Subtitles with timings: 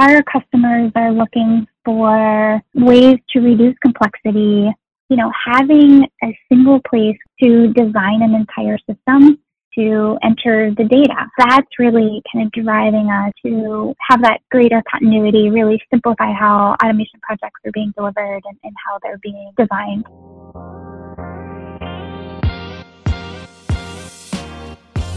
[0.00, 4.70] our customers are looking for ways to reduce complexity,
[5.08, 9.38] you know, having a single place to design an entire system
[9.78, 11.26] to enter the data.
[11.38, 17.20] That's really kind of driving us to have that greater continuity, really simplify how automation
[17.22, 20.04] projects are being delivered and, and how they're being designed.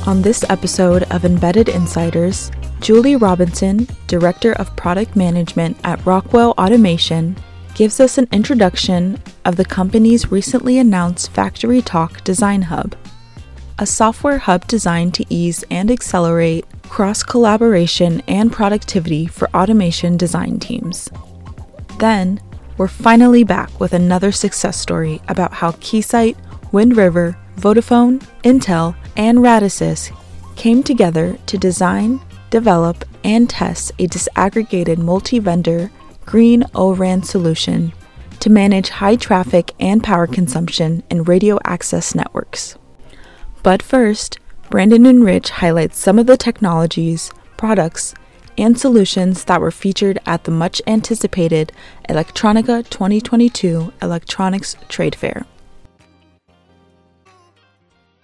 [0.07, 7.35] On this episode of Embedded Insiders, Julie Robinson, Director of Product Management at Rockwell Automation,
[7.75, 12.95] gives us an introduction of the company's recently announced FactoryTalk Design Hub,
[13.77, 20.59] a software hub designed to ease and accelerate cross collaboration and productivity for automation design
[20.59, 21.09] teams.
[21.99, 22.41] Then,
[22.77, 26.37] we're finally back with another success story about how Keysight,
[26.71, 30.15] Wind River, Vodafone, Intel, and Radisys
[30.55, 35.91] came together to design, develop, and test a disaggregated multi vendor
[36.25, 37.91] green O-RAN solution
[38.39, 42.77] to manage high traffic and power consumption in radio access networks.
[43.61, 44.39] But first,
[44.69, 48.15] Brandon and Rich highlight some of the technologies, products,
[48.57, 51.73] and solutions that were featured at the much anticipated
[52.07, 55.45] Electronica 2022 Electronics Trade Fair.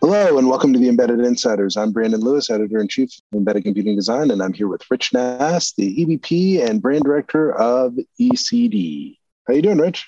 [0.08, 1.75] Hello, and welcome to the Embedded Insiders.
[1.75, 5.14] I'm Brandon Lewis, editor in chief of Embedded Computing Design, and I'm here with Rich
[5.14, 9.17] Nass, the EVP and brand director of ECD.
[9.47, 10.08] How you doing, Rich?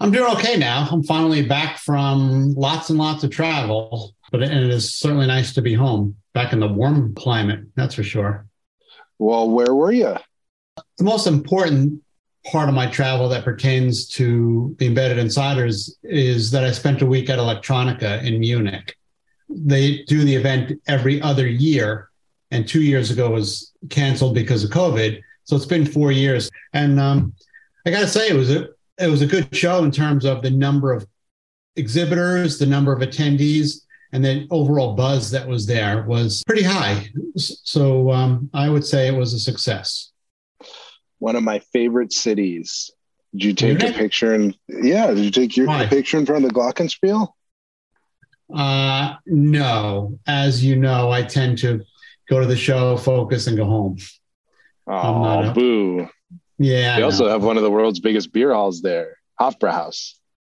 [0.00, 0.86] I'm doing okay now.
[0.90, 5.54] I'm finally back from lots and lots of travel, but and it is certainly nice
[5.54, 7.60] to be home, back in the warm climate.
[7.74, 8.46] That's for sure.
[9.18, 10.14] Well, where were you?
[10.98, 12.02] The most important
[12.44, 17.06] part of my travel that pertains to the Embedded Insiders is that I spent a
[17.06, 18.94] week at Electronica in Munich
[19.54, 22.10] they do the event every other year,
[22.50, 25.20] and two years ago was canceled because of COVID.
[25.44, 27.34] So it's been four years, and um,
[27.86, 30.42] I got to say it was a it was a good show in terms of
[30.42, 31.06] the number of
[31.76, 33.82] exhibitors, the number of attendees,
[34.12, 37.08] and the overall buzz that was there was pretty high.
[37.36, 40.10] So um, I would say it was a success.
[41.18, 42.90] One of my favorite cities.
[43.32, 45.06] Did you take a picture and yeah?
[45.08, 47.32] Did you take your picture in front of the Glockenspiel?
[48.54, 51.82] Uh, no, as you know, I tend to
[52.28, 53.98] go to the show, focus, and go home.
[54.86, 56.08] Oh, a, boo!
[56.58, 56.96] Yeah.
[56.96, 60.14] We also have one of the world's biggest beer halls there, Hofbrauhaus.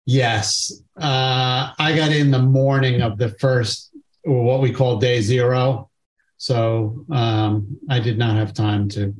[0.06, 3.90] Yes, uh, I got in the morning of the first,
[4.24, 5.90] or what we call day zero,
[6.36, 9.14] so um, I did not have time to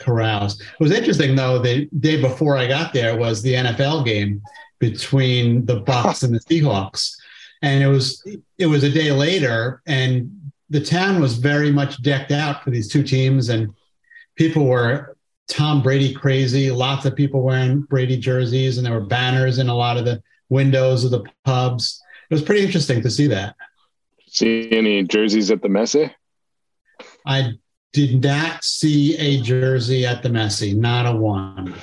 [0.00, 0.60] carouse.
[0.60, 1.58] It was interesting though.
[1.58, 4.40] The day before I got there was the NFL game
[4.78, 7.16] between the Bucs and the Seahawks
[7.62, 8.22] and it was
[8.58, 10.30] it was a day later and
[10.68, 13.72] the town was very much decked out for these two teams and
[14.34, 15.16] people were
[15.48, 16.70] tom brady crazy.
[16.70, 20.22] Lots of people wearing brady jerseys and there were banners in a lot of the
[20.48, 22.02] windows of the pubs.
[22.30, 23.54] It was pretty interesting to see that.
[24.26, 25.96] See any jerseys at the messe?
[27.24, 27.52] I
[27.92, 31.74] did not see a jersey at the messe not a one.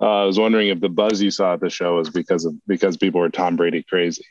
[0.00, 2.54] Uh, i was wondering if the buzz you saw at the show was because of
[2.66, 4.24] because people were tom brady crazy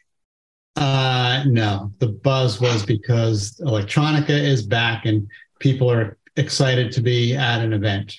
[0.75, 5.27] uh, no, the buzz was because electronica is back and
[5.59, 8.15] people are excited to be at an event.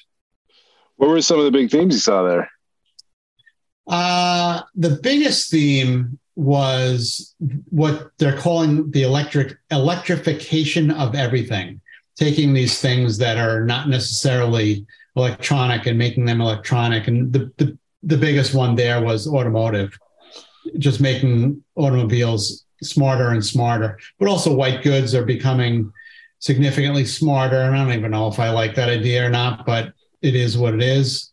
[0.96, 2.48] What were some of the big themes you saw there?
[3.86, 7.34] Uh, the biggest theme was
[7.70, 11.80] what they're calling the electric electrification of everything,
[12.16, 14.86] taking these things that are not necessarily
[15.16, 17.08] electronic and making them electronic.
[17.08, 19.96] And the, the, the biggest one there was automotive
[20.78, 23.98] just making automobiles smarter and smarter.
[24.18, 25.92] But also, white goods are becoming
[26.38, 27.60] significantly smarter.
[27.60, 30.58] And I don't even know if I like that idea or not, but it is
[30.58, 31.30] what it is.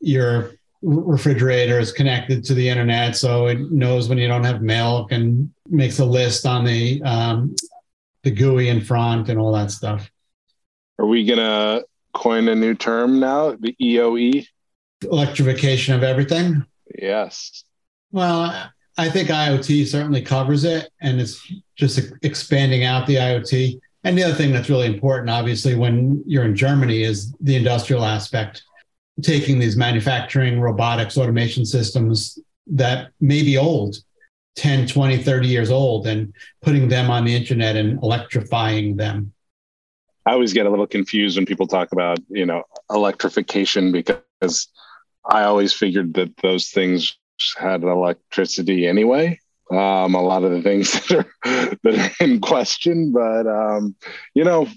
[0.00, 0.52] Your
[0.82, 5.50] refrigerator is connected to the internet, so it knows when you don't have milk and
[5.68, 7.54] makes a list on the um,
[8.22, 10.10] the GUI in front and all that stuff.
[10.98, 13.56] Are we gonna coin a new term now?
[13.58, 14.46] The EOE,
[15.02, 16.64] electrification of everything.
[16.98, 17.64] Yes.
[18.12, 21.40] Well, I think IoT certainly covers it, and it's
[21.76, 23.80] just expanding out the IoT.
[24.04, 28.04] And the other thing that's really important, obviously, when you're in Germany, is the industrial
[28.04, 28.62] aspect.
[29.22, 33.96] Taking these manufacturing, robotics, automation systems that may be old,
[34.56, 36.32] 10, 20, 30 years old, and
[36.62, 39.32] putting them on the internet and electrifying them.
[40.26, 44.68] I always get a little confused when people talk about, you know, electrification because
[45.24, 47.16] I always figured that those things
[47.58, 49.38] had electricity anyway.
[49.70, 53.94] Um, a lot of the things that are that are in question, but um,
[54.34, 54.68] you know,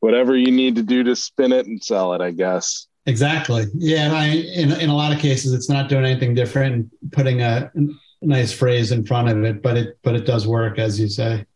[0.00, 2.86] whatever you need to do to spin it and sell it, I guess.
[3.06, 3.64] Exactly.
[3.74, 4.12] Yeah.
[4.12, 7.72] I, in, in a lot of cases, it's not doing anything different, putting a
[8.20, 11.46] nice phrase in front of it, but it, but it does work, as you say.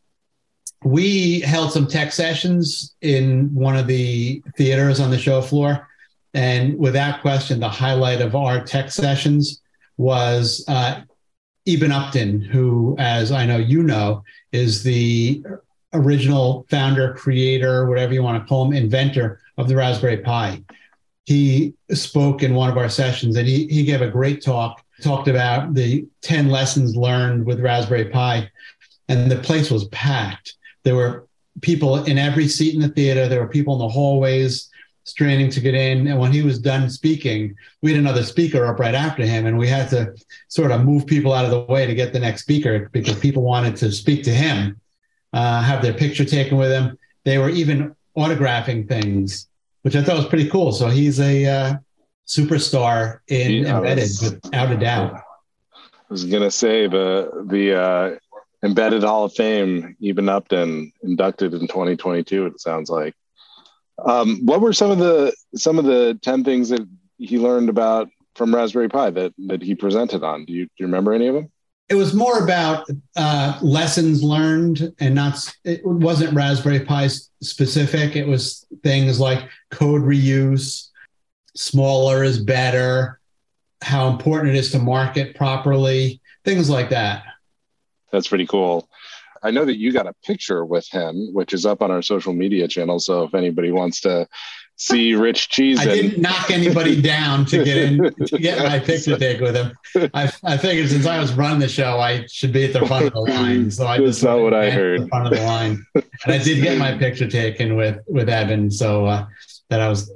[0.83, 5.89] We held some tech sessions in one of the theaters on the show floor.
[6.35, 9.61] And without question, the highlight of our tech sessions
[9.97, 11.03] was uh,
[11.67, 15.45] Eben Upton, who, as I know you know, is the
[15.93, 20.63] original founder, creator, whatever you want to call him, inventor of the Raspberry Pi.
[21.25, 25.29] He spoke in one of our sessions and he, he gave a great talk, talked
[25.29, 28.51] about the 10 lessons learned with Raspberry Pi.
[29.09, 30.55] And the place was packed.
[30.85, 31.27] There were
[31.61, 34.69] people in every seat in the theater, there were people in the hallways
[35.05, 36.07] straining to get in.
[36.07, 39.59] And when he was done speaking, we had another speaker up right after him, and
[39.59, 40.15] we had to
[40.49, 43.43] sort of move people out of the way to get the next speaker because people
[43.43, 44.81] wanted to speak to him,
[45.33, 46.99] uh, have their picture taken with him.
[47.25, 49.49] They were even autographing things,
[49.83, 50.73] which I thought was pretty cool.
[50.73, 51.75] So he's a uh,
[52.27, 55.15] superstar in yeah, embedded, was, without a doubt.
[55.15, 58.19] I was gonna say the the uh,
[58.63, 62.47] embedded Hall of Fame, Eben Upton, inducted in 2022.
[62.47, 63.15] It sounds like.
[64.05, 66.87] Um, what were some of the some of the ten things that
[67.19, 70.45] he learned about from Raspberry Pi that that he presented on?
[70.45, 71.51] Do you, do you remember any of them?
[71.89, 77.09] It was more about uh, lessons learned, and not it wasn't Raspberry Pi
[77.43, 78.17] specific.
[78.17, 79.41] It was things like
[79.71, 80.89] code reuse,
[81.55, 83.21] smaller is better,
[83.83, 87.25] how important it is to market properly, things like that.
[88.11, 88.89] That's pretty cool.
[89.43, 92.33] I know that you got a picture with him, which is up on our social
[92.33, 93.01] media channel.
[93.01, 94.29] So if anybody wants to
[94.77, 99.19] see Rich Cheese, I didn't knock anybody down to get in to get my picture
[99.19, 100.11] taken with him.
[100.15, 103.07] I, I figured since I was running the show, I should be at the front
[103.07, 103.71] of the line.
[103.71, 105.03] So I That's not what I heard.
[105.03, 108.71] The front of the line, and I did get my picture taken with with Evan.
[108.71, 109.27] So uh,
[109.71, 110.13] that I was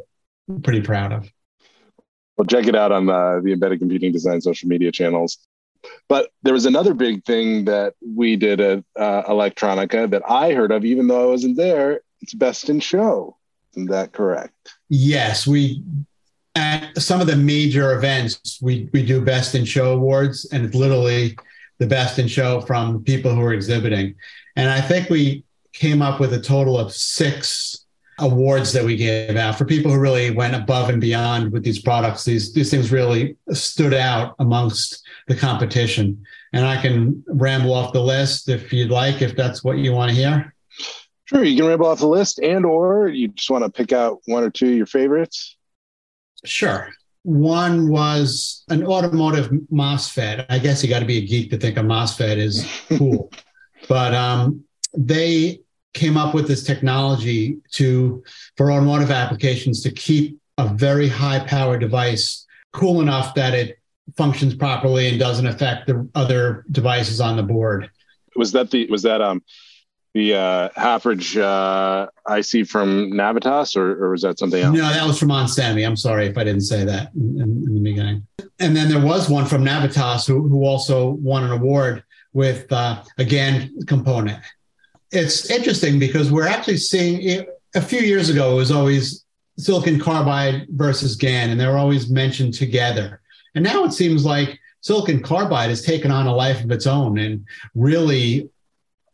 [0.63, 1.29] pretty proud of.
[2.37, 5.39] Well, check it out on uh, the Embedded Computing Design social media channels.
[6.09, 10.73] But there was another big thing that we did at uh, Electronica that I heard
[10.73, 12.01] of, even though I wasn't there.
[12.21, 13.37] It's Best in Show.
[13.73, 14.55] Isn't that correct?
[14.89, 15.83] Yes, we
[16.55, 20.75] at some of the major events we we do Best in Show awards, and it's
[20.75, 21.37] literally
[21.79, 24.15] the Best in Show from people who are exhibiting.
[24.57, 27.86] And I think we came up with a total of six
[28.19, 31.81] awards that we gave out for people who really went above and beyond with these
[31.81, 32.25] products.
[32.25, 36.25] These these things really stood out amongst the competition.
[36.53, 40.11] And I can ramble off the list if you'd like, if that's what you want
[40.11, 40.55] to hear.
[41.27, 44.21] Sure, you can ramble off the list, and or you just want to pick out
[44.27, 45.57] one or two of your favorites.
[46.45, 46.89] Sure.
[47.25, 50.47] One was an automotive MOSFET.
[50.49, 52.65] I guess you got to be a geek to think a MOSFET is
[52.97, 53.33] cool,
[53.89, 54.63] but um,
[54.97, 55.61] they
[55.97, 58.23] came up with this technology to
[58.57, 63.79] for automotive applications to keep a very high power device cool enough that it
[64.17, 67.91] functions properly and doesn't affect the other devices on the board.
[68.37, 69.43] Was that the was that um
[70.17, 74.75] the uh, Halfbridge uh, IC from Navitas, or, or was that something else?
[74.75, 75.87] No, that was from onsemi.
[75.87, 78.27] I'm sorry if I didn't say that in, in, the beginning.
[78.59, 82.03] And then there was one from Navitas who, who also won an award
[82.33, 84.43] with, uh, again, component.
[85.17, 89.25] It's interesting because we're actually seeing it, a few years ago, it was always
[89.57, 93.23] silicon carbide versus GaN, and they were always mentioned together.
[93.55, 97.19] And now it seems like silicon carbide has taken on a life of its own
[97.19, 98.51] and really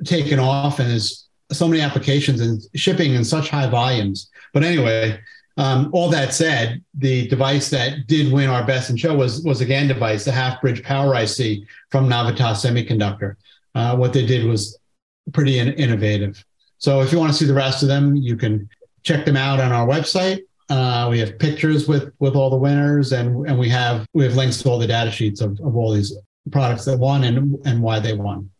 [0.05, 4.29] taken off and is so many applications and shipping in such high volumes.
[4.53, 5.21] But anyway,
[5.57, 9.61] um, all that said, the device that did win our best in show was was
[9.61, 13.37] a GaN device, the half bridge power IC from Navitas Semiconductor.
[13.77, 14.79] Uh, what they did was
[15.33, 16.45] pretty in- innovative.
[16.79, 18.69] So if you want to see the rest of them, you can
[19.03, 20.41] check them out on our website
[20.73, 24.37] uh, we have pictures with with all the winners, and and we have we have
[24.37, 26.17] links to all the data sheets of, of all these
[26.51, 28.51] products that won and and why they won.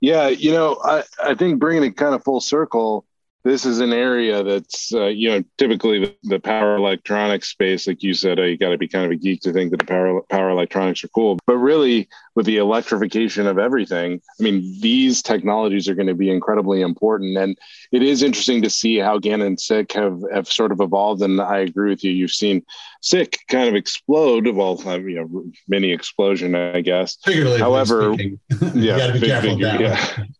[0.00, 3.06] Yeah, you know, I I think bringing it kind of full circle,
[3.44, 8.02] this is an area that's uh, you know typically the, the, power electronics space like
[8.02, 9.86] you said uh, you got to be kind of a geek to think that the
[9.86, 15.22] power power electronics are cool but really with the electrification of everything i mean these
[15.22, 17.36] technologies are going to be incredibly important.
[17.36, 17.58] And
[17.90, 21.22] it is interesting to see how GaN and SiC have have sort of evolved.
[21.22, 22.12] And i agree with you.
[22.12, 22.64] You've seen
[23.00, 24.46] SiC kind of explode.
[24.48, 27.16] Well you know mini explosion i guess.
[27.24, 28.12] Figuratively however
[28.74, 29.76] yeah, fig- figure,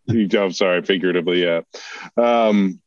[0.08, 0.38] yeah.
[0.42, 1.60] i'm sorry figuratively yeah.
[2.16, 2.80] Um,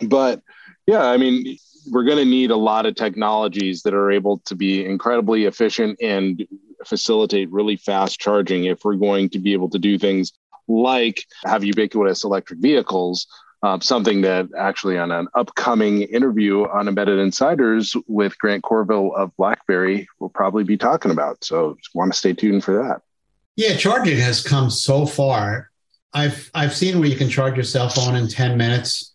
[0.00, 0.42] but
[0.86, 1.58] yeah, I mean,
[1.90, 5.98] we're going to need a lot of technologies that are able to be incredibly efficient
[6.00, 6.46] and
[6.86, 10.32] facilitate really fast charging if we're going to be able to do things
[10.68, 13.26] like have ubiquitous electric vehicles
[13.60, 19.36] Um, something that actually on an upcoming interview on Embedded Insiders with Grant Courville of
[19.36, 21.42] BlackBerry we'll probably be talking about.
[21.42, 23.02] So want to stay tuned for that.
[23.56, 25.70] Yeah, charging has come so far.
[26.12, 29.12] I've I've seen where you can charge your cell phone in 10 minutes.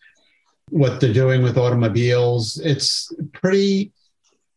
[0.70, 3.94] What they're doing with automobiles, it's pretty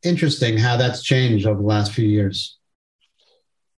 [0.02, 2.58] interesting how that's changed over the last few years.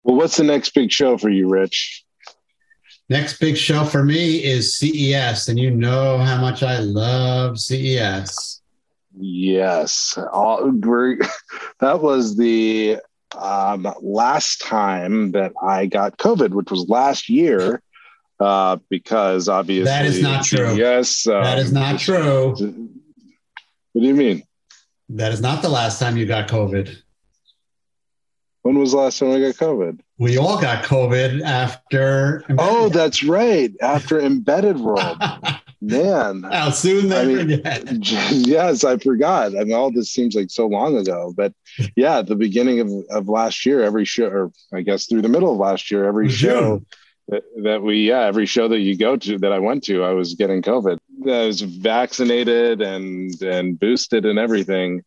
[0.08, 2.06] Well, what's the next big show for you, Rich?
[3.10, 8.62] Next big show for me is CES, and you know how much I love CES.
[9.20, 10.72] Yes, All,
[11.80, 13.00] that was the
[13.38, 17.82] um, last time that I got COVID, which was last year,
[18.40, 20.74] uh, because obviously that is not true.
[20.76, 22.52] Yes, um, that is not true.
[22.52, 24.44] What do you mean?
[25.10, 26.96] That is not the last time you got COVID.
[28.68, 30.02] When was the last time I got COVID?
[30.18, 32.44] We all got COVID after.
[32.58, 33.74] Oh, that's right.
[33.82, 35.18] After Embedded World.
[35.82, 36.44] Man.
[36.44, 37.88] How soon they I mean, forget.
[38.32, 39.56] Yes, I forgot.
[39.56, 41.34] I mean, all this seems like so long ago.
[41.34, 41.54] But
[41.96, 45.30] yeah, at the beginning of, of last year, every show, or I guess through the
[45.30, 46.84] middle of last year, every show
[47.30, 50.12] that, that we, yeah, every show that you go to that I went to, I
[50.12, 50.98] was getting COVID.
[51.26, 55.06] I was vaccinated and and boosted and everything.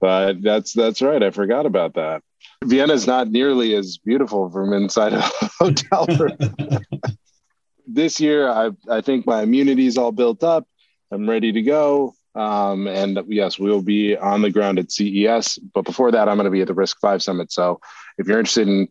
[0.00, 1.24] But that's that's right.
[1.24, 2.22] I forgot about that.
[2.62, 6.80] Vienna is not nearly as beautiful from inside of a hotel room.
[7.86, 10.66] this year, I, I think my immunity is all built up.
[11.10, 12.14] I'm ready to go.
[12.34, 15.58] Um, and yes, we will be on the ground at CES.
[15.72, 17.52] But before that, I'm going to be at the RISC-V Summit.
[17.52, 17.80] So
[18.18, 18.88] if you're interested in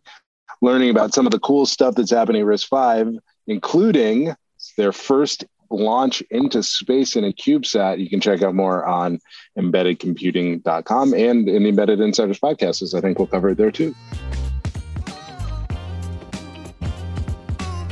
[0.62, 4.36] learning about some of the cool stuff that's happening at RISC-V, including
[4.78, 5.44] their first
[5.74, 9.20] launch into space in a CubeSat, you can check out more on
[9.58, 13.94] embeddedcomputing.com and in the Embedded Insiders podcast, as I think we'll cover it there too.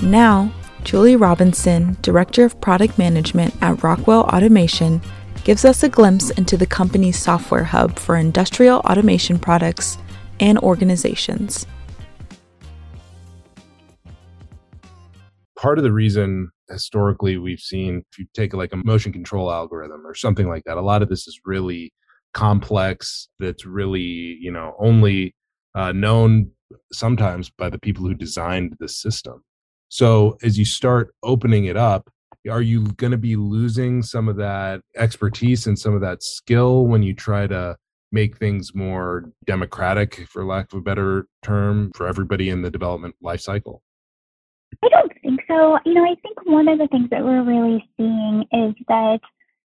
[0.02, 0.52] Now,
[0.84, 5.02] Julie Robinson, Director of Product Management at Rockwell Automation,
[5.44, 9.98] gives us a glimpse into the company's software hub for industrial automation products
[10.40, 11.66] and organizations.
[15.58, 20.06] Part of the reason historically we've seen if you take like a motion control algorithm
[20.06, 21.92] or something like that a lot of this is really
[22.34, 24.00] complex that's really
[24.40, 25.36] you know only
[25.76, 26.50] uh, known
[26.92, 29.44] sometimes by the people who designed the system.
[29.90, 32.10] So as you start opening it up
[32.50, 36.88] are you going to be losing some of that expertise and some of that skill
[36.88, 37.76] when you try to
[38.12, 43.14] make things more democratic for lack of a better term for everybody in the development
[43.22, 43.84] life cycle
[44.84, 45.78] I don't think so.
[45.86, 49.20] You know, I think one of the things that we're really seeing is that,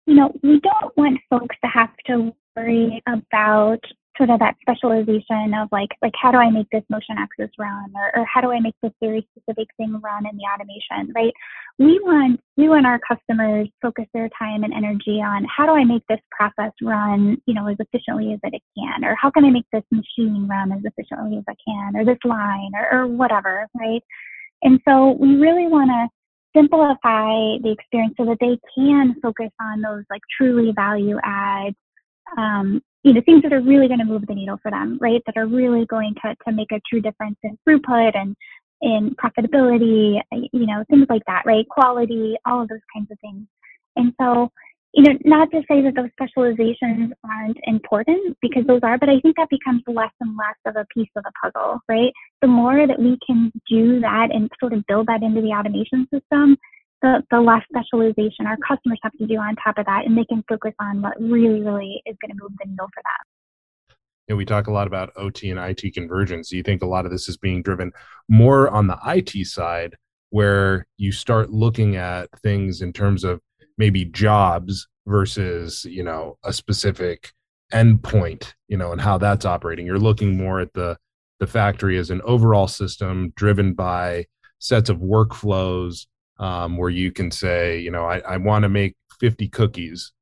[0.06, 3.80] you know, we don't want folks to have to worry about
[4.16, 7.92] sort of that specialization of like like how do I make this motion axis run
[7.96, 11.32] or, or how do I make this very specific thing run in the automation, right?
[11.78, 15.84] We want we want our customers focus their time and energy on how do I
[15.84, 19.50] make this process run, you know, as efficiently as it can, or how can I
[19.50, 23.66] make this machine run as efficiently as I can, or this line or, or whatever,
[23.74, 24.02] right?
[24.64, 26.08] And so we really want to
[26.58, 31.74] simplify the experience so that they can focus on those like truly value add,
[32.38, 35.22] um, you know, things that are really going to move the needle for them, right?
[35.26, 38.34] That are really going to, to make a true difference in throughput and
[38.80, 40.20] in profitability,
[40.52, 41.68] you know, things like that, right?
[41.68, 43.46] Quality, all of those kinds of things.
[43.96, 44.50] And so
[44.94, 49.18] you know, not to say that those specializations aren't important because those are, but I
[49.20, 52.12] think that becomes less and less of a piece of the puzzle, right?
[52.40, 56.06] The more that we can do that and sort of build that into the automation
[56.14, 56.56] system,
[57.02, 60.24] the, the less specialization our customers have to do on top of that, and they
[60.26, 63.96] can focus on what really, really is going to move the needle for them.
[64.28, 66.50] And we talk a lot about OT and IT convergence.
[66.50, 67.90] Do you think a lot of this is being driven
[68.28, 69.96] more on the IT side,
[70.30, 73.40] where you start looking at things in terms of
[73.78, 77.32] maybe jobs versus you know a specific
[77.72, 79.86] endpoint you know and how that's operating.
[79.86, 80.96] You're looking more at the
[81.40, 84.26] the factory as an overall system driven by
[84.58, 86.06] sets of workflows
[86.38, 90.12] um, where you can say you know i, I want to make 50 cookies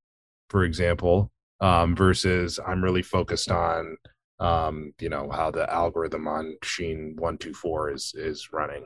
[0.50, 1.30] for example
[1.60, 3.96] um, versus i'm really focused on
[4.40, 8.84] um, you know how the algorithm on machine 124 is is running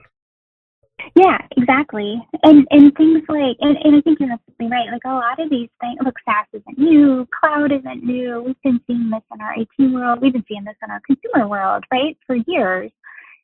[1.14, 2.20] yeah, exactly.
[2.42, 4.90] And and things like and, and I think you're absolutely right.
[4.90, 8.42] Like a lot of these things look SaaS isn't new, cloud isn't new.
[8.42, 11.48] We've been seeing this in our IT world, we've been seeing this in our consumer
[11.48, 12.90] world, right, for years.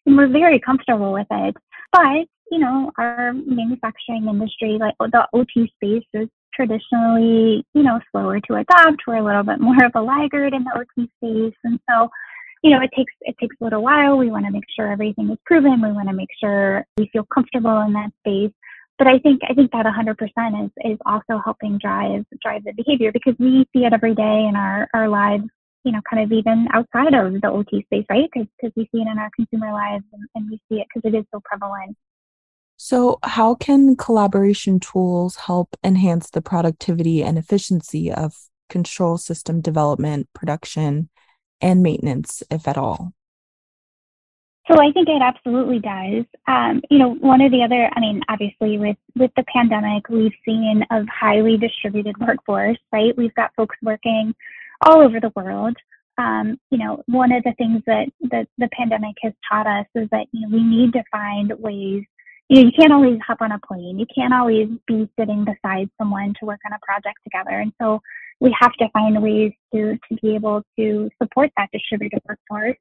[0.06, 1.56] And we're very comfortable with it.
[1.92, 8.40] But, you know, our manufacturing industry, like the OT space is traditionally, you know, slower
[8.40, 9.02] to adopt.
[9.06, 11.56] We're a little bit more of a laggard in the OT space.
[11.64, 12.09] And so
[12.62, 14.16] you know, it takes it takes a little while.
[14.16, 15.83] We want to make sure everything is proven.
[15.83, 18.52] We want to make sure we feel comfortable in that space.
[18.99, 23.12] but I think I think that 100% is is also helping drive drive the behavior
[23.12, 25.45] because we see it every day in our our lives
[25.85, 28.28] you know, kind of even outside of the OT space, right?
[28.33, 31.16] Because we see it in our consumer lives and, and we see it because it
[31.16, 31.97] is so prevalent.
[32.76, 38.35] So, how can collaboration tools help enhance the productivity and efficiency of
[38.69, 41.09] control system development, production,
[41.62, 43.12] and maintenance, if at all?
[44.71, 46.25] So I think it absolutely does.
[46.47, 50.35] Um, you know, one of the other, I mean, obviously with with the pandemic, we've
[50.45, 53.16] seen a highly distributed workforce, right?
[53.16, 54.35] We've got folks working
[54.87, 55.76] all over the world.
[56.16, 60.09] Um, you know, one of the things that, that the pandemic has taught us is
[60.12, 62.04] that you know we need to find ways.
[62.49, 63.99] You know, you can't always hop on a plane.
[63.99, 67.59] You can't always be sitting beside someone to work on a project together.
[67.59, 68.00] And so
[68.42, 72.76] we have to find ways to to be able to support that distributed workforce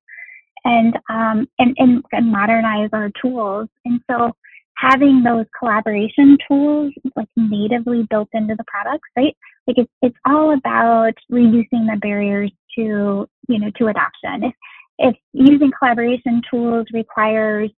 [0.65, 3.69] and um, and, and and modernize our tools.
[3.85, 4.31] And so
[4.75, 9.37] having those collaboration tools like natively built into the products, right?
[9.67, 14.45] Like it's it's all about reducing the barriers to you know to adoption.
[14.45, 14.53] If
[14.97, 17.69] if using collaboration tools requires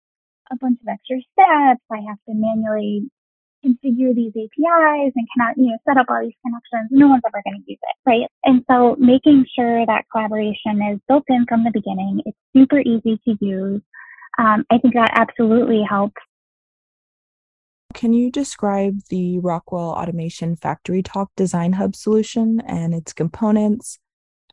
[0.53, 3.11] a bunch of extra steps, I have to manually
[3.65, 7.43] configure these APIs and cannot, you know, set up all these connections, no one's ever
[7.45, 8.29] going to use it, right?
[8.45, 13.21] And so making sure that collaboration is built in from the beginning, it's super easy
[13.25, 13.81] to use.
[14.39, 16.21] Um, I think that absolutely helps
[17.95, 23.99] can you describe the Rockwell Automation FactoryTalk Design Hub solution and its components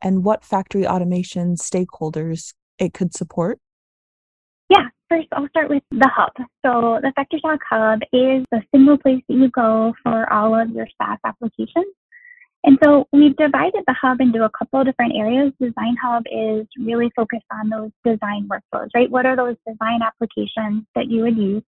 [0.02, 3.60] and what factory automation stakeholders it could support?
[4.70, 6.32] Yeah, first I'll start with the hub.
[6.66, 10.88] So the Factory Hub is the single place that you go for all of your
[11.02, 11.94] SaaS applications.
[12.64, 15.54] And so we've divided the hub into a couple of different areas.
[15.62, 19.10] Design Hub is really focused on those design workflows, right?
[19.10, 21.64] What are those design applications that you would use?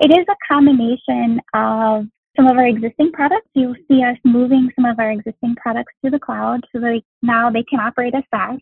[0.00, 3.46] It is a combination of some of our existing products.
[3.54, 7.48] You'll see us moving some of our existing products to the cloud so that now
[7.50, 8.58] they can operate as SaaS.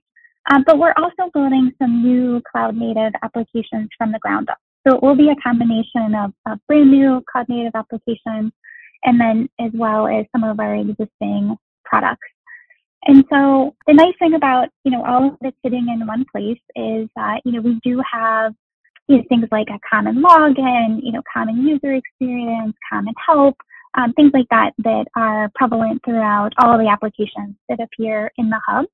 [0.50, 4.58] Um, but we're also building some new cloud native applications from the ground up.
[4.86, 8.52] So it will be a combination of, of brand new cloud native applications
[9.04, 12.26] and then as well as some of our existing products.
[13.04, 16.60] And so the nice thing about, you know, all of it sitting in one place
[16.76, 18.54] is that, you know, we do have
[19.08, 23.56] you know, things like a common login, you know, common user experience, common help,
[23.94, 28.60] um, things like that that are prevalent throughout all the applications that appear in the
[28.66, 28.86] hub.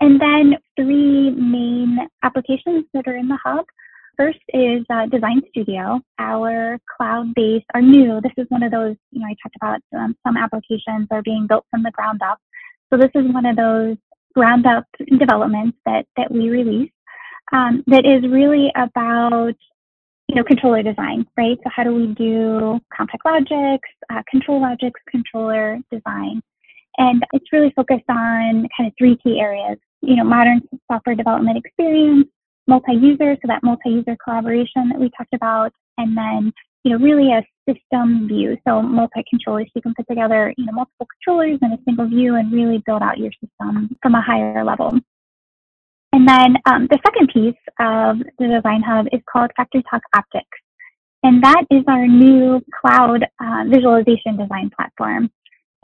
[0.00, 3.64] And then three main applications that are in the hub.
[4.16, 8.20] First is uh, Design Studio, our cloud-based, our new.
[8.20, 11.46] This is one of those, you know, I talked about um, some applications are being
[11.48, 12.38] built from the ground up.
[12.92, 13.96] So this is one of those
[14.34, 14.84] ground up
[15.18, 16.90] developments that that we release
[17.52, 19.54] um, that is really about
[20.28, 21.58] you know controller design, right?
[21.62, 23.78] So how do we do CompactLogix,
[24.10, 26.42] uh, ControlLogix, controller design,
[26.98, 29.78] and it's really focused on kind of three key areas.
[30.02, 32.28] You know, modern software development experience,
[32.66, 36.52] multi-user, so that multi-user collaboration that we talked about, and then
[36.84, 39.70] you know really a system view, so multi-controllers.
[39.74, 43.02] You can put together you know multiple controllers in a single view and really build
[43.02, 44.98] out your system from a higher level.
[46.12, 50.46] And then um, the second piece of the Design Hub is called Factory Talk Optics.
[51.24, 55.28] And that is our new cloud uh, visualization design platform.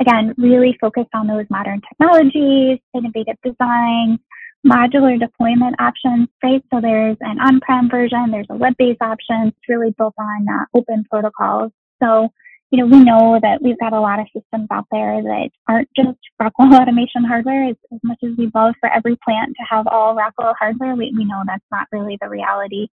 [0.00, 4.18] Again, really focused on those modern technologies, innovative design,
[4.66, 6.62] modular deployment options, right?
[6.72, 9.48] So there's an on-prem version, there's a web-based option.
[9.48, 11.72] It's really built on uh, open protocols.
[12.02, 12.30] So
[12.70, 15.88] you know, we know that we've got a lot of systems out there that aren't
[15.96, 17.68] just Rockwell automation hardware.
[17.68, 21.12] As, as much as we'd love for every plant to have all Rockwell hardware, we,
[21.16, 22.86] we know that's not really the reality.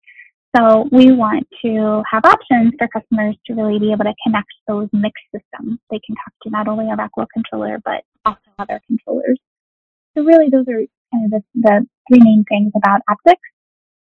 [0.56, 4.88] So we want to have options for customers to really be able to connect those
[4.92, 5.78] mixed systems.
[5.90, 9.38] They can talk to not only a Rockwell controller, but also other controllers.
[10.16, 10.80] So really those are
[11.12, 13.36] kind of the, the three main things about Optix.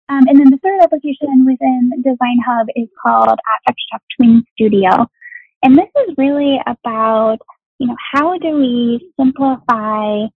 [0.08, 5.06] Um, and then the third application within Design Hub is called FactoryTalk Twin Studio.
[5.62, 7.38] And this is really about,
[7.78, 10.26] you know, how do we simplify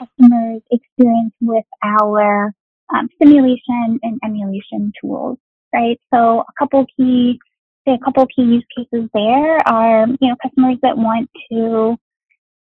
[0.00, 2.52] customers' experience with our
[2.94, 5.38] um, simulation and emulation tools,
[5.74, 5.98] right?
[6.12, 7.38] So a couple key,
[7.86, 11.96] say a couple key use cases there are, you know, customers that want to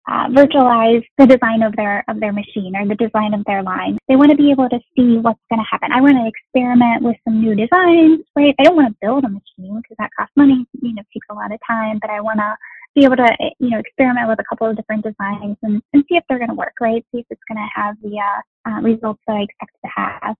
[0.07, 3.97] uh, virtualize the design of their of their machine or the design of their line.
[4.07, 5.91] They want to be able to see what's going to happen.
[5.91, 8.53] I want to experiment with some new designs, right?
[8.59, 10.65] I don't want to build a machine because that costs money.
[10.81, 11.97] You know, takes a lot of time.
[11.99, 12.55] But I want to
[12.95, 13.27] be able to,
[13.59, 16.49] you know, experiment with a couple of different designs and, and see if they're going
[16.49, 17.05] to work, right?
[17.11, 20.35] See if it's going to have the uh, uh, results that I expect to have.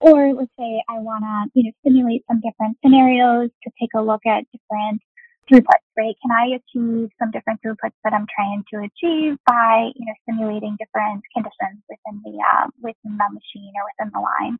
[0.00, 4.00] Or let's say I want to, you know, simulate some different scenarios to take a
[4.00, 5.02] look at different
[5.50, 6.14] throughputs, right?
[6.22, 10.76] Can I achieve some different throughputs that I'm trying to achieve by, you know, simulating
[10.78, 14.58] different conditions within the uh, within the machine or within the line?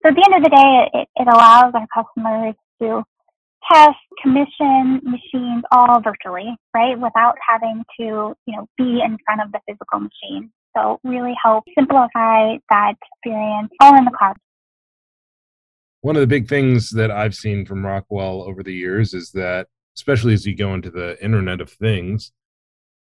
[0.00, 3.04] So at the end of the day, it, it allows our customers to
[3.70, 6.98] test, commission machines all virtually, right?
[6.98, 10.50] Without having to, you know, be in front of the physical machine.
[10.76, 14.36] So really help simplify that experience all in the cloud.
[16.00, 19.68] One of the big things that I've seen from Rockwell over the years is that,
[19.96, 22.32] especially as you go into the Internet of Things,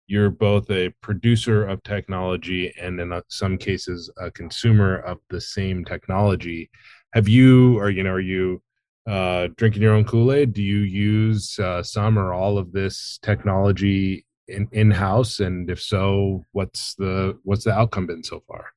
[0.07, 5.39] you're both a producer of technology and in uh, some cases a consumer of the
[5.39, 6.69] same technology.
[7.13, 8.61] Have you, or you know, are you
[9.07, 10.53] uh, drinking your own Kool Aid?
[10.53, 15.39] Do you use uh, some or all of this technology in in house?
[15.39, 18.67] And if so, what's the what's the outcome been so far?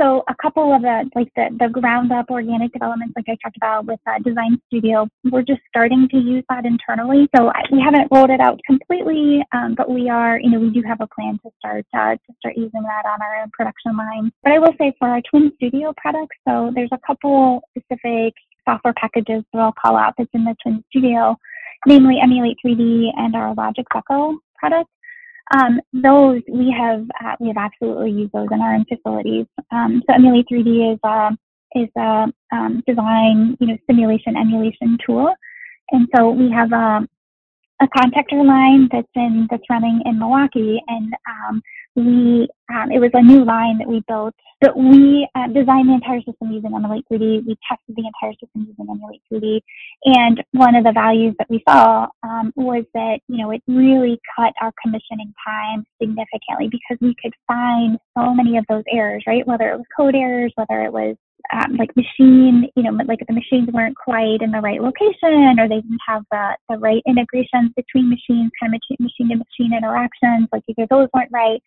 [0.00, 3.56] So a couple of the like the, the ground up organic developments, like I talked
[3.56, 7.28] about with uh, Design Studio, we're just starting to use that internally.
[7.36, 10.70] So I, we haven't rolled it out completely, um, but we are, you know, we
[10.70, 13.96] do have a plan to start uh, to start using that on our own production
[13.96, 14.32] line.
[14.42, 18.34] But I will say for our Twin Studio products, so there's a couple specific
[18.68, 21.36] software packages that I'll call out that's in the Twin Studio,
[21.86, 24.90] namely Emulate 3D and our Logix Echo product.
[25.52, 29.46] Um, those we have uh, we have absolutely used those in our own facilities.
[29.70, 31.30] Um, so Emulate 3D is a
[31.74, 35.34] is a um, design you know simulation emulation tool,
[35.90, 37.06] and so we have a
[37.82, 41.62] a contactor line that's in that's running in Milwaukee, and um,
[41.96, 45.94] we um, it was a new line that we built but we uh, designed the
[45.94, 49.60] entire system using emulate 3d we tested the entire system using emulate 3d
[50.04, 54.20] and one of the values that we saw um, was that you know it really
[54.36, 59.46] cut our commissioning time significantly because we could find so many of those errors right?
[59.46, 61.16] Whether it was code errors whether it was
[61.52, 65.68] um, like machine, you know, like the machines weren't quite in the right location or
[65.68, 70.48] they didn't have the, the right integrations between machines, kind of machine to machine interactions,
[70.52, 71.60] like either those weren't right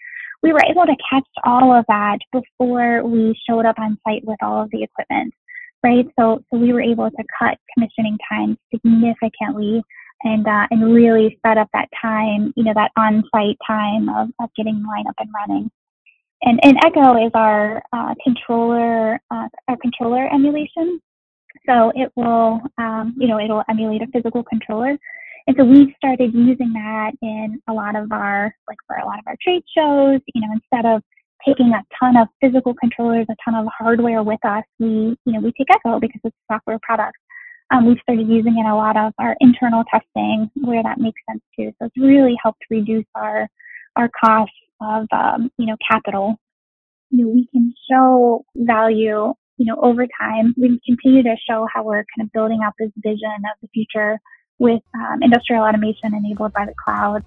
[0.43, 4.37] we were able to catch all of that before we showed up on site with
[4.41, 5.33] all of the equipment,
[5.83, 6.05] right?
[6.19, 9.83] So, so we were able to cut commissioning time significantly
[10.23, 14.49] and uh, and really set up that time, you know, that on-site time of, of
[14.55, 15.69] getting the line up and running.
[16.43, 21.02] And, and Echo is our uh, controller, uh, our controller emulation.
[21.67, 24.97] So it will, um, you know, it'll emulate a physical controller.
[25.47, 29.17] And so we started using that in a lot of our, like for a lot
[29.17, 31.02] of our trade shows, you know, instead of
[31.45, 35.39] taking a ton of physical controllers, a ton of hardware with us, we, you know,
[35.39, 37.17] we take Echo because it's a software product.
[37.71, 41.41] Um, we've started using it a lot of our internal testing where that makes sense
[41.58, 41.71] too.
[41.80, 43.47] So it's really helped reduce our,
[43.95, 46.37] our costs of, um, you know, capital.
[47.09, 50.53] You know, we can show value, you know, over time.
[50.57, 54.19] We continue to show how we're kind of building out this vision of the future
[54.59, 57.23] with um, industrial automation enabled by the cloud.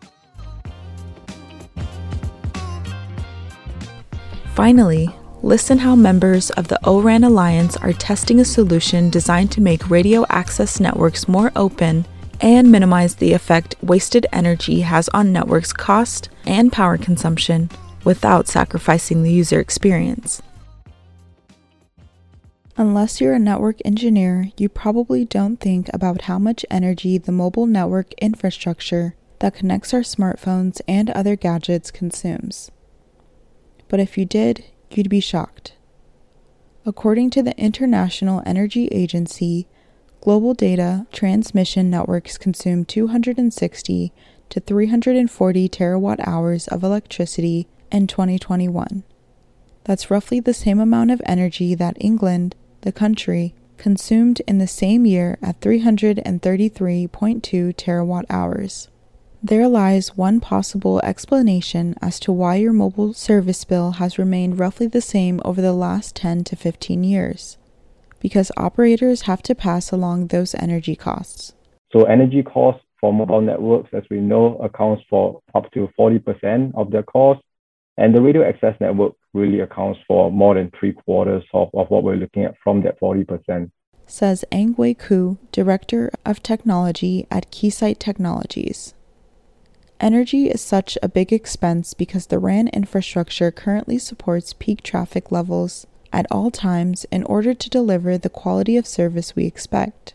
[4.54, 5.08] Finally,
[5.42, 10.26] listen how members of the ORAN Alliance are testing a solution designed to make radio
[10.28, 12.04] access networks more open
[12.40, 17.70] and minimize the effect wasted energy has on networks' cost and power consumption
[18.04, 20.42] without sacrificing the user experience.
[22.76, 27.66] Unless you're a network engineer, you probably don't think about how much energy the mobile
[27.66, 32.70] network infrastructure that connects our smartphones and other gadgets consumes.
[33.88, 35.74] But if you did, you'd be shocked.
[36.86, 39.66] According to the International Energy Agency,
[40.20, 44.12] global data transmission networks consume 260
[44.50, 49.02] to 340 terawatt hours of electricity in 2021.
[49.84, 55.06] That's roughly the same amount of energy that England, the country, consumed in the same
[55.06, 57.08] year at 333.2
[57.74, 58.88] terawatt hours.
[59.42, 64.86] There lies one possible explanation as to why your mobile service bill has remained roughly
[64.86, 67.56] the same over the last 10 to 15 years.
[68.20, 71.54] Because operators have to pass along those energy costs.
[71.92, 76.90] So, energy costs for mobile networks, as we know, accounts for up to 40% of
[76.90, 77.42] their costs.
[77.96, 82.04] And the radio access network really accounts for more than three quarters of, of what
[82.04, 83.70] we're looking at from that 40%.
[84.06, 88.94] Says Ang Wei Ku, Director of Technology at Keysight Technologies.
[90.00, 95.86] Energy is such a big expense because the RAN infrastructure currently supports peak traffic levels
[96.12, 100.14] at all times in order to deliver the quality of service we expect.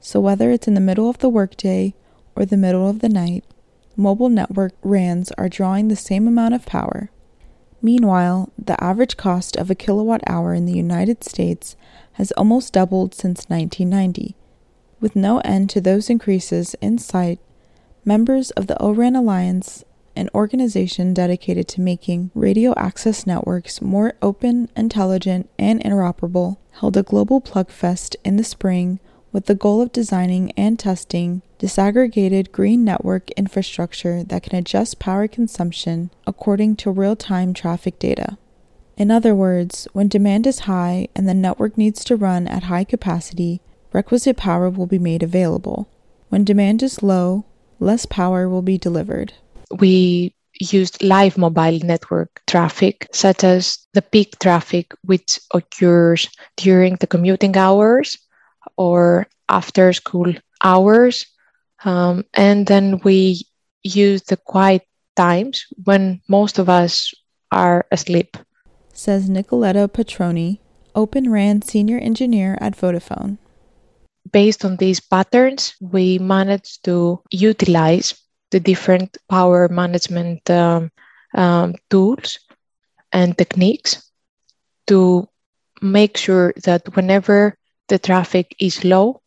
[0.00, 1.94] So, whether it's in the middle of the workday
[2.34, 3.44] or the middle of the night,
[3.96, 7.10] mobile network RANs are drawing the same amount of power.
[7.80, 11.76] Meanwhile, the average cost of a kilowatt hour in the United States
[12.12, 14.36] has almost doubled since 1990,
[15.00, 17.40] With no end to those increases in sight,
[18.04, 24.68] members of the ORAN Alliance, an organization dedicated to making radio access networks more open,
[24.76, 29.00] intelligent, and interoperable, held a global plugfest in the spring
[29.32, 35.28] with the goal of designing and testing disaggregated green network infrastructure that can adjust power
[35.28, 38.36] consumption according to real time traffic data.
[38.96, 42.84] In other words, when demand is high and the network needs to run at high
[42.84, 43.60] capacity,
[43.92, 45.88] requisite power will be made available.
[46.28, 47.44] When demand is low,
[47.78, 49.34] less power will be delivered.
[49.78, 57.06] We used live mobile network traffic, such as the peak traffic, which occurs during the
[57.06, 58.18] commuting hours
[58.76, 60.32] or after school
[60.62, 61.26] hours.
[61.84, 63.42] Um, and then we
[63.82, 64.82] use the quiet
[65.16, 67.12] times when most of us
[67.50, 68.36] are asleep.
[68.92, 70.60] Says Nicoletta Petroni,
[70.94, 73.38] Open RAN Senior Engineer at Vodafone.
[74.30, 78.14] Based on these patterns, we managed to utilize
[78.52, 80.90] the different power management um,
[81.34, 82.38] um, tools
[83.12, 84.10] and techniques
[84.86, 85.28] to
[85.80, 87.56] make sure that whenever
[87.88, 89.20] the traffic is low,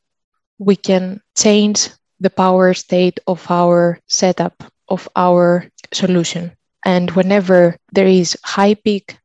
[0.57, 6.55] we can change the power state of our setup, of our solution.
[6.85, 9.17] And whenever there is high peak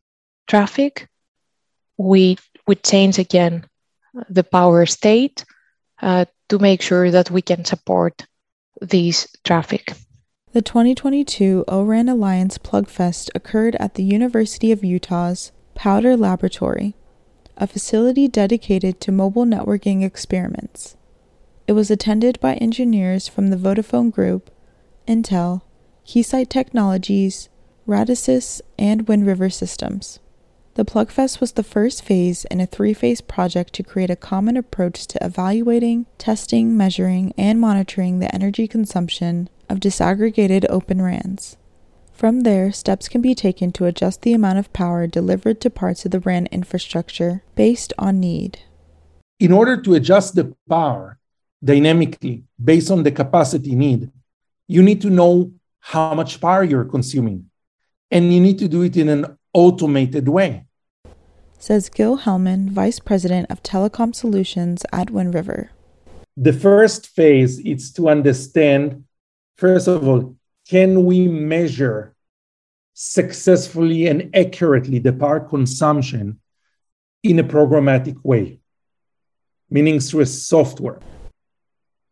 [0.48, 1.08] traffic,
[1.96, 3.66] we would change again
[4.28, 5.44] the power state
[6.02, 8.26] uh, to make sure that we can support
[8.80, 9.92] this traffic.
[10.52, 16.96] The 2022 ORAN Alliance Plugfest occurred at the University of Utah's Powder Laboratory,
[17.56, 20.96] a facility dedicated to mobile networking experiments.
[21.68, 24.50] It was attended by engineers from the Vodafone Group,
[25.06, 25.62] Intel,
[26.04, 27.48] Keysight Technologies,
[27.86, 30.18] Radisys, and Wind River Systems.
[30.74, 34.56] The Plugfest was the first phase in a three phase project to create a common
[34.56, 41.56] approach to evaluating, testing, measuring, and monitoring the energy consumption of disaggregated open RANs.
[42.12, 46.04] From there, steps can be taken to adjust the amount of power delivered to parts
[46.04, 48.60] of the RAN infrastructure based on need.
[49.40, 51.18] In order to adjust the power,
[51.64, 54.10] dynamically based on the capacity need,
[54.68, 57.46] you need to know how much power you're consuming.
[58.10, 60.66] And you need to do it in an automated way.
[61.58, 65.70] Says Gil Hellmann, Vice President of Telecom Solutions at Wind River.
[66.36, 69.04] The first phase is to understand,
[69.56, 70.36] first of all,
[70.68, 72.14] can we measure
[72.94, 76.38] successfully and accurately the power consumption
[77.22, 78.60] in a programmatic way,
[79.70, 81.00] meaning through a software.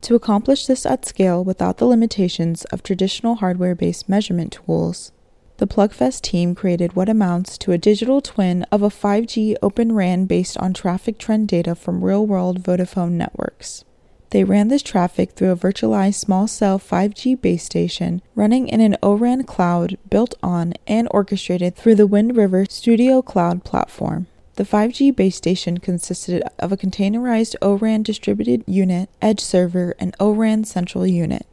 [0.03, 5.13] To accomplish this at scale without the limitations of traditional hardware based measurement tools,
[5.59, 10.25] the Plugfest team created what amounts to a digital twin of a 5G Open RAN
[10.25, 13.85] based on traffic trend data from real world Vodafone networks.
[14.31, 18.97] They ran this traffic through a virtualized small cell 5G base station running in an
[19.03, 24.29] ORAN cloud built on and orchestrated through the Wind River Studio Cloud platform.
[24.55, 30.65] The 5G base station consisted of a containerized ORAN distributed unit, edge server, and ORAN
[30.65, 31.47] central unit.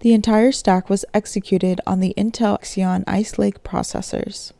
[0.00, 4.52] The entire stack was executed on the Intel Xeon Ice Lake processors.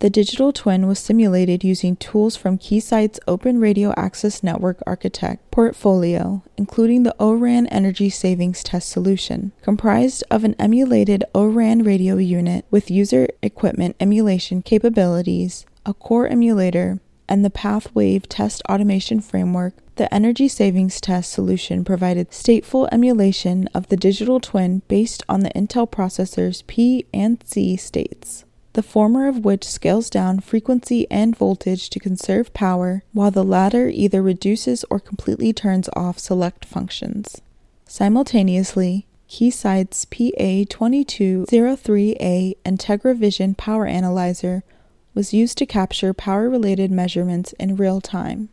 [0.00, 6.42] The digital twin was simulated using tools from Keysight's Open Radio Access Network Architect portfolio,
[6.58, 12.90] including the ORAN Energy Savings Test Solution, comprised of an emulated ORAN radio unit with
[12.90, 20.48] user equipment emulation capabilities a core emulator, and the PathWave test automation framework, the energy
[20.48, 26.62] savings test solution provided stateful emulation of the digital twin based on the Intel processor's
[26.62, 32.54] P and C states, the former of which scales down frequency and voltage to conserve
[32.54, 37.42] power, while the latter either reduces or completely turns off select functions.
[37.86, 44.64] Simultaneously, Keysight's PA2203A IntegraVision Power Analyzer
[45.14, 48.48] was used to capture power related measurements in real time.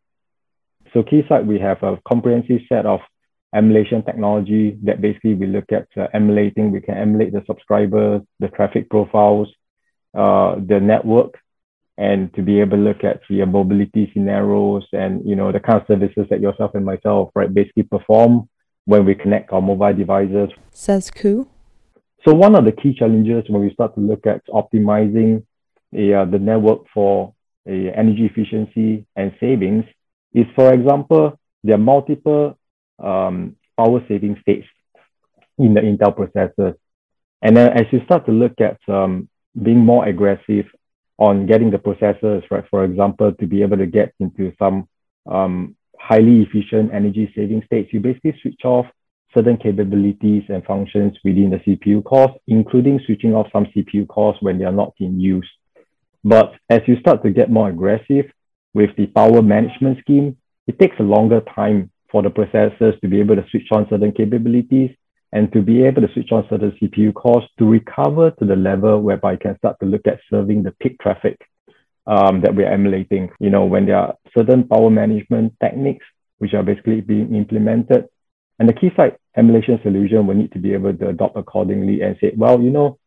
[0.94, 3.00] So, Keysight, we have a comprehensive set of
[3.54, 6.72] emulation technology that basically we look at uh, emulating.
[6.72, 9.48] We can emulate the subscribers, the traffic profiles,
[10.14, 11.36] uh, the network,
[11.98, 15.82] and to be able to look at the mobility scenarios and you know the kind
[15.82, 18.48] of services that yourself and myself right basically perform
[18.86, 20.50] when we connect our mobile devices.
[20.72, 21.48] Says Ku.
[22.26, 25.44] So one of the key challenges when we start to look at optimizing
[25.94, 27.34] uh, the network for
[27.68, 29.86] a energy efficiency and savings
[30.34, 32.58] is, for example, there are multiple
[33.00, 34.68] um, power saving states
[35.58, 36.76] in the Intel processors.
[37.42, 39.30] And then as you start to look at um,
[39.62, 40.66] being more aggressive
[41.18, 44.88] on getting the processors, right, for example, to be able to get into some
[45.30, 48.86] um, highly efficient energy saving states, you basically switch off
[49.36, 54.58] certain capabilities and functions within the CPU cores, including switching off some CPU cores when
[54.58, 55.48] they are not in use.
[56.24, 58.26] But as you start to get more aggressive
[58.74, 63.20] with the power management scheme, it takes a longer time for the processors to be
[63.20, 64.92] able to switch on certain capabilities
[65.32, 69.02] and to be able to switch on certain CPU cores to recover to the level
[69.02, 71.40] whereby you can start to look at serving the peak traffic
[72.08, 73.30] um, that we're emulating.
[73.40, 76.06] You know, when there are certain power management techniques
[76.40, 78.08] which are basically being implemented,
[78.58, 82.34] and the Keysight emulation solution will need to be able to adopt accordingly and say,
[82.36, 82.98] well, you know,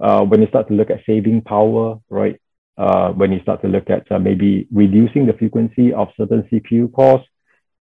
[0.00, 2.40] uh, when you start to look at saving power, right?
[2.80, 6.90] Uh, when you start to look at uh, maybe reducing the frequency of certain CPU
[6.90, 7.20] cores,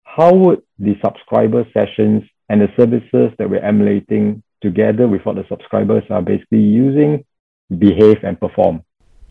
[0.03, 5.45] how would the subscriber sessions and the services that we're emulating together with what the
[5.47, 7.23] subscribers are basically using
[7.77, 8.83] behave and perform?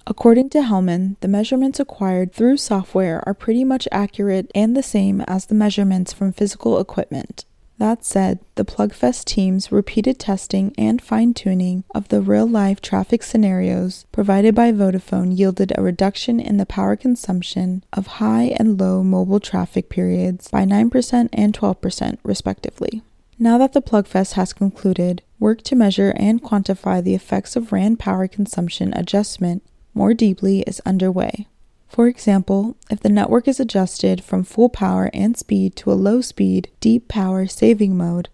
[0.07, 5.21] According to Hellmann, the measurements acquired through software are pretty much accurate and the same
[5.29, 7.45] as the measurements from physical equipment.
[7.79, 13.23] That said, the Plugfest team's repeated testing and fine tuning of the real life traffic
[13.23, 19.05] scenarios provided by Vodafone yielded a reduction in the power consumption of high and low
[19.05, 23.03] mobile traffic periods by 9% and 12%, respectively.
[23.39, 27.97] Now that the Plugfest has concluded, work to measure and quantify the effects of RAN
[27.97, 29.63] power consumption adjustment
[29.95, 31.47] more deeply is underway.
[31.89, 36.21] For example, if the network is adjusted from full power and speed to a low
[36.21, 38.29] speed, deep power saving mode,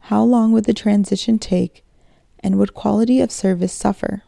[0.00, 1.84] how long would the transition take
[2.40, 4.22] and would quality of service suffer?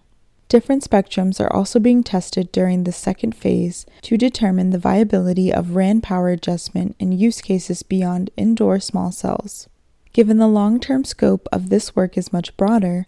[0.49, 5.77] Different spectrums are also being tested during the second phase to determine the viability of
[5.77, 9.69] RAN power adjustment in use cases beyond indoor small cells.
[10.13, 13.07] Given the long term scope of this work is much broader,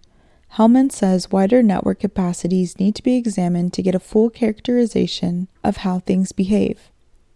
[0.57, 5.79] Hellmann says wider network capacities need to be examined to get a full characterization of
[5.79, 6.91] how things behave.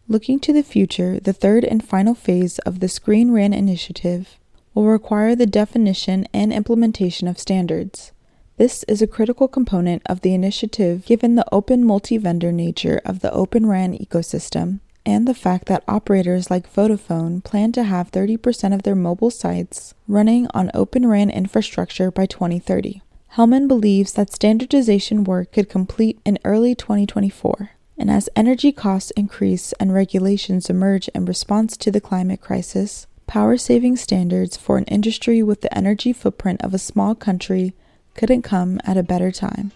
[0.06, 4.38] Looking to the future, the third and final phase of the Screen RAN initiative
[4.74, 8.12] will require the definition and implementation of standards.
[8.58, 13.20] This is a critical component of the initiative given the open multi vendor nature of
[13.20, 18.74] the Open RAN ecosystem and the fact that operators like Vodafone plan to have 30%
[18.74, 23.02] of their mobile sites running on Open RAN infrastructure by 2030.
[23.36, 27.72] Hellmann believes that standardization work could complete in early 2024.
[27.98, 33.58] And as energy costs increase and regulations emerge in response to the climate crisis, power
[33.58, 37.74] saving standards for an industry with the energy footprint of a small country
[38.14, 39.70] couldn't come at a better time.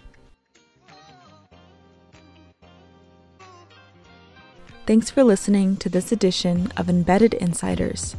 [4.87, 8.17] Thanks for listening to this edition of Embedded Insiders.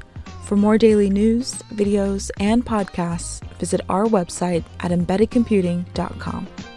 [0.52, 6.71] For more daily news, videos, and podcasts, visit our website at embeddedcomputing.com.